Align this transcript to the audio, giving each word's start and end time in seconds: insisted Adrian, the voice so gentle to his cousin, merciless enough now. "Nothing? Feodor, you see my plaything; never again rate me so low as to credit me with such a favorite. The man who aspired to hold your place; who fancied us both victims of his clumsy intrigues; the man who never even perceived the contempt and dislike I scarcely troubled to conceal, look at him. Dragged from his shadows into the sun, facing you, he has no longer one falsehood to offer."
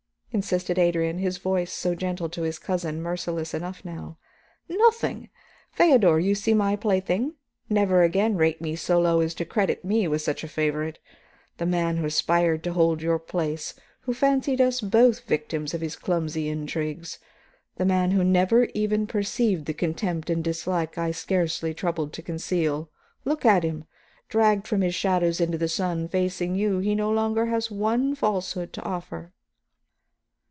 insisted 0.33 0.79
Adrian, 0.79 1.21
the 1.21 1.29
voice 1.31 1.73
so 1.73 1.93
gentle 1.93 2.29
to 2.29 2.43
his 2.43 2.57
cousin, 2.57 3.01
merciless 3.01 3.53
enough 3.53 3.83
now. 3.83 4.17
"Nothing? 4.69 5.27
Feodor, 5.73 6.21
you 6.21 6.35
see 6.35 6.53
my 6.53 6.77
plaything; 6.77 7.33
never 7.69 8.01
again 8.03 8.37
rate 8.37 8.61
me 8.61 8.77
so 8.77 8.97
low 9.01 9.19
as 9.19 9.33
to 9.33 9.43
credit 9.43 9.83
me 9.83 10.07
with 10.07 10.21
such 10.21 10.41
a 10.41 10.47
favorite. 10.47 10.99
The 11.57 11.65
man 11.65 11.97
who 11.97 12.05
aspired 12.05 12.63
to 12.63 12.71
hold 12.71 13.01
your 13.01 13.19
place; 13.19 13.73
who 14.03 14.13
fancied 14.13 14.61
us 14.61 14.79
both 14.79 15.25
victims 15.27 15.73
of 15.73 15.81
his 15.81 15.97
clumsy 15.97 16.47
intrigues; 16.47 17.19
the 17.75 17.83
man 17.85 18.11
who 18.11 18.23
never 18.23 18.69
even 18.73 19.07
perceived 19.07 19.65
the 19.65 19.73
contempt 19.73 20.29
and 20.29 20.41
dislike 20.41 20.97
I 20.97 21.11
scarcely 21.11 21.73
troubled 21.73 22.13
to 22.13 22.21
conceal, 22.23 22.89
look 23.25 23.43
at 23.45 23.63
him. 23.65 23.83
Dragged 24.29 24.65
from 24.65 24.79
his 24.79 24.95
shadows 24.95 25.41
into 25.41 25.57
the 25.57 25.67
sun, 25.67 26.07
facing 26.07 26.55
you, 26.55 26.79
he 26.79 26.91
has 26.91 26.97
no 26.97 27.11
longer 27.11 27.53
one 27.67 28.15
falsehood 28.15 28.71
to 28.71 28.81
offer." 28.83 29.33